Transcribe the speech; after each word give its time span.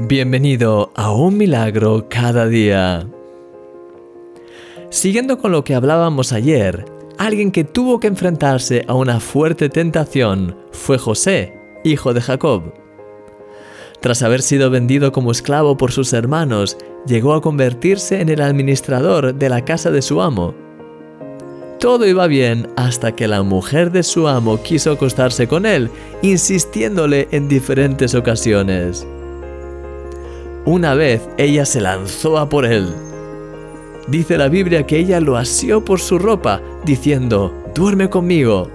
Bienvenido 0.00 0.92
a 0.94 1.10
un 1.10 1.36
milagro 1.36 2.06
cada 2.08 2.46
día. 2.46 3.08
Siguiendo 4.90 5.38
con 5.38 5.50
lo 5.50 5.64
que 5.64 5.74
hablábamos 5.74 6.32
ayer, 6.32 6.84
alguien 7.18 7.50
que 7.50 7.64
tuvo 7.64 7.98
que 7.98 8.06
enfrentarse 8.06 8.84
a 8.86 8.94
una 8.94 9.18
fuerte 9.18 9.68
tentación 9.68 10.56
fue 10.70 10.98
José, 10.98 11.52
hijo 11.82 12.14
de 12.14 12.20
Jacob. 12.20 12.74
Tras 14.00 14.22
haber 14.22 14.40
sido 14.40 14.70
vendido 14.70 15.10
como 15.10 15.32
esclavo 15.32 15.76
por 15.76 15.90
sus 15.90 16.12
hermanos, 16.12 16.78
llegó 17.04 17.34
a 17.34 17.42
convertirse 17.42 18.20
en 18.20 18.28
el 18.28 18.40
administrador 18.40 19.34
de 19.34 19.48
la 19.48 19.64
casa 19.64 19.90
de 19.90 20.02
su 20.02 20.22
amo. 20.22 20.54
Todo 21.80 22.06
iba 22.06 22.28
bien 22.28 22.68
hasta 22.76 23.16
que 23.16 23.26
la 23.26 23.42
mujer 23.42 23.90
de 23.90 24.04
su 24.04 24.28
amo 24.28 24.62
quiso 24.62 24.92
acostarse 24.92 25.48
con 25.48 25.66
él, 25.66 25.90
insistiéndole 26.22 27.26
en 27.32 27.48
diferentes 27.48 28.14
ocasiones. 28.14 29.04
Una 30.68 30.92
vez 30.92 31.26
ella 31.38 31.64
se 31.64 31.80
lanzó 31.80 32.36
a 32.36 32.50
por 32.50 32.66
él. 32.66 32.92
Dice 34.06 34.36
la 34.36 34.50
Biblia 34.50 34.84
que 34.84 34.98
ella 34.98 35.18
lo 35.18 35.38
asió 35.38 35.82
por 35.82 35.98
su 35.98 36.18
ropa, 36.18 36.60
diciendo, 36.84 37.54
duerme 37.74 38.10
conmigo. 38.10 38.68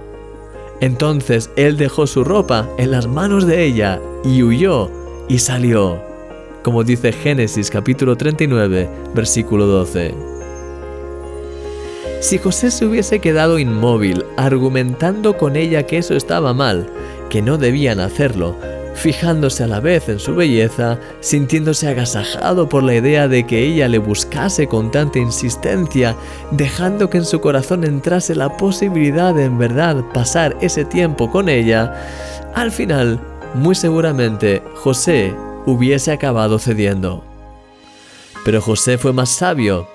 Entonces 0.80 1.52
él 1.54 1.76
dejó 1.76 2.08
su 2.08 2.24
ropa 2.24 2.68
en 2.78 2.90
las 2.90 3.06
manos 3.06 3.46
de 3.46 3.64
ella 3.64 4.00
y 4.24 4.42
huyó 4.42 4.90
y 5.28 5.38
salió, 5.38 6.02
como 6.64 6.82
dice 6.82 7.12
Génesis 7.12 7.70
capítulo 7.70 8.16
39, 8.16 8.88
versículo 9.14 9.66
12. 9.66 10.14
Si 12.18 12.38
José 12.38 12.72
se 12.72 12.86
hubiese 12.86 13.20
quedado 13.20 13.60
inmóvil, 13.60 14.24
argumentando 14.36 15.36
con 15.36 15.54
ella 15.54 15.84
que 15.84 15.98
eso 15.98 16.16
estaba 16.16 16.54
mal, 16.54 16.88
que 17.30 17.40
no 17.40 17.56
debían 17.56 18.00
hacerlo, 18.00 18.56
fijándose 18.94 19.64
a 19.64 19.66
la 19.66 19.80
vez 19.80 20.08
en 20.08 20.18
su 20.18 20.34
belleza, 20.34 20.98
sintiéndose 21.20 21.88
agasajado 21.88 22.68
por 22.68 22.82
la 22.82 22.94
idea 22.94 23.28
de 23.28 23.46
que 23.46 23.60
ella 23.60 23.88
le 23.88 23.98
buscase 23.98 24.66
con 24.66 24.90
tanta 24.90 25.18
insistencia, 25.18 26.16
dejando 26.50 27.10
que 27.10 27.18
en 27.18 27.24
su 27.24 27.40
corazón 27.40 27.84
entrase 27.84 28.34
la 28.34 28.56
posibilidad 28.56 29.34
de 29.34 29.44
en 29.44 29.58
verdad 29.58 30.04
pasar 30.12 30.56
ese 30.60 30.84
tiempo 30.84 31.30
con 31.30 31.48
ella, 31.48 31.94
al 32.54 32.70
final, 32.70 33.20
muy 33.54 33.74
seguramente, 33.74 34.62
José 34.76 35.34
hubiese 35.66 36.12
acabado 36.12 36.58
cediendo. 36.58 37.24
Pero 38.44 38.60
José 38.60 38.98
fue 38.98 39.12
más 39.12 39.30
sabio. 39.30 39.88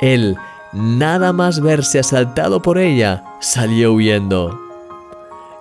Él, 0.00 0.36
nada 0.72 1.32
más 1.32 1.60
verse 1.60 1.98
asaltado 1.98 2.62
por 2.62 2.78
ella, 2.78 3.24
salió 3.40 3.92
huyendo. 3.92 4.69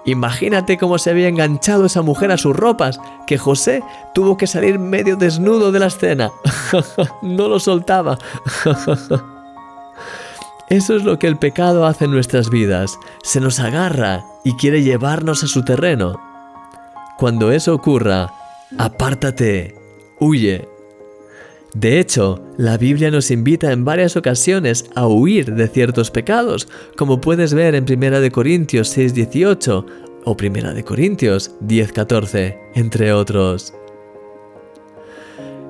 Imagínate 0.06 0.78
cómo 0.78 0.98
se 0.98 1.10
había 1.10 1.28
enganchado 1.28 1.86
esa 1.86 2.02
mujer 2.02 2.32
a 2.32 2.38
sus 2.38 2.56
ropas, 2.56 3.00
que 3.28 3.38
José 3.38 3.84
tuvo 4.14 4.38
que 4.38 4.48
salir 4.48 4.80
medio 4.80 5.16
desnudo 5.16 5.72
de 5.72 5.80
la 5.80 5.88
escena. 5.88 6.32
no 7.22 7.48
lo 7.48 7.60
soltaba. 7.60 8.18
Eso 10.70 10.96
es 10.96 11.04
lo 11.04 11.18
que 11.18 11.28
el 11.28 11.38
pecado 11.38 11.86
hace 11.88 12.06
en 12.06 12.12
nuestras 12.12 12.52
vidas. 12.52 13.00
Se 13.24 13.40
nos 13.40 13.60
agarra 13.60 14.24
y 14.44 14.56
quiere 14.56 14.84
llevarnos 14.84 15.44
a 15.44 15.48
su 15.48 15.64
terreno. 15.66 16.22
Cuando 17.18 17.52
eso 17.52 17.74
ocurra, 17.74 18.32
apártate, 18.78 19.76
huye. 20.20 20.69
De 21.74 22.00
hecho, 22.00 22.44
la 22.58 22.78
Biblia 22.78 23.12
nos 23.12 23.30
invita 23.30 23.72
en 23.72 23.86
varias 23.86 24.16
ocasiones 24.18 24.90
a 24.96 25.08
huir 25.08 25.54
de 25.54 25.68
ciertos 25.68 26.10
pecados, 26.10 26.68
como 26.98 27.22
puedes 27.22 27.54
ver 27.54 27.76
en 27.76 27.86
1 27.86 28.32
Corintios 28.32 28.90
6:18 28.98 29.86
o 30.26 30.36
1 30.36 30.84
Corintios 30.84 31.52
10:14, 31.62 32.58
entre 32.74 33.14
otros. 33.14 33.74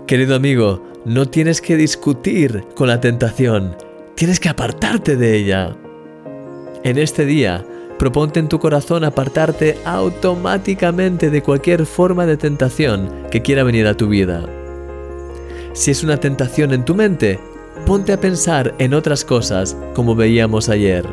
Querido 0.08 0.36
amigo, 0.36 0.84
no 1.06 1.28
tienes 1.28 1.62
que 1.62 1.76
discutir 1.76 2.64
con 2.76 2.88
la 2.88 3.02
tentación, 3.02 3.76
tienes 4.16 4.40
que 4.40 4.50
apartarte 4.50 5.18
de 5.18 5.36
ella. 5.36 5.76
En 6.84 6.98
este 6.98 7.26
día, 7.26 7.66
proponte 8.00 8.40
en 8.40 8.48
tu 8.48 8.58
corazón 8.58 9.04
apartarte 9.04 9.78
automáticamente 9.84 11.30
de 11.30 11.44
cualquier 11.44 11.86
forma 11.86 12.26
de 12.26 12.38
tentación 12.38 13.10
que 13.30 13.42
quiera 13.42 13.64
venir 13.64 13.86
a 13.86 13.96
tu 13.96 14.08
vida. 14.08 14.59
Si 15.74 15.92
es 15.92 16.04
una 16.04 16.18
tentación 16.18 16.74
en 16.74 16.84
tu 16.84 16.96
mente, 16.96 17.40
ponte 17.86 18.14
a 18.14 18.20
pensar 18.20 18.74
en 18.80 18.94
otras 18.94 19.24
cosas 19.24 19.78
como 19.94 20.16
veíamos 20.16 20.70
ayer. 20.70 21.06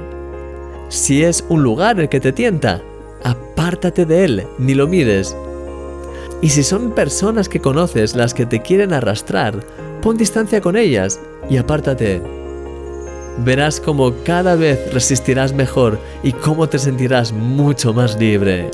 Si 0.88 1.22
es 1.24 1.44
un 1.48 1.62
lugar 1.62 2.00
el 2.00 2.08
que 2.08 2.20
te 2.20 2.32
tienta, 2.32 2.80
apártate 3.24 4.06
de 4.06 4.24
él, 4.24 4.46
ni 4.58 4.74
lo 4.74 4.86
mires. 4.86 5.36
Y 6.42 6.50
si 6.50 6.62
son 6.62 6.92
personas 6.92 7.48
que 7.48 7.60
conoces 7.60 8.14
las 8.14 8.34
que 8.34 8.46
te 8.46 8.62
quieren 8.62 8.92
arrastrar, 8.92 9.60
pon 10.02 10.16
distancia 10.16 10.60
con 10.60 10.76
ellas 10.76 11.20
y 11.50 11.56
apártate. 11.56 12.22
Verás 13.44 13.80
cómo 13.80 14.14
cada 14.24 14.54
vez 14.54 14.92
resistirás 14.92 15.52
mejor 15.52 15.98
y 16.22 16.32
cómo 16.32 16.68
te 16.68 16.78
sentirás 16.78 17.32
mucho 17.32 17.92
más 17.92 18.18
libre. 18.18 18.70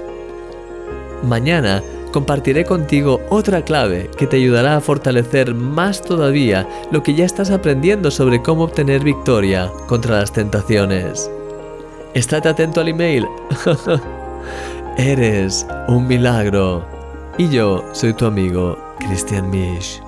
Mañana 1.22 1.82
compartiré 2.12 2.64
contigo 2.64 3.20
otra 3.30 3.64
clave 3.64 4.10
que 4.16 4.26
te 4.26 4.36
ayudará 4.36 4.76
a 4.76 4.80
fortalecer 4.80 5.54
más 5.54 6.02
todavía 6.02 6.68
lo 6.92 7.02
que 7.02 7.14
ya 7.14 7.24
estás 7.24 7.50
aprendiendo 7.50 8.10
sobre 8.10 8.42
cómo 8.42 8.64
obtener 8.64 9.02
victoria 9.02 9.70
contra 9.88 10.20
las 10.20 10.32
tentaciones. 10.32 11.30
Estate 12.14 12.50
atento 12.50 12.80
al 12.80 12.88
email. 12.88 13.26
Eres 14.96 15.66
un 15.88 16.06
milagro. 16.06 16.84
Y 17.38 17.48
yo 17.48 17.82
soy 17.92 18.12
tu 18.12 18.26
amigo, 18.26 18.78
Christian 18.98 19.50
Misch. 19.50 20.02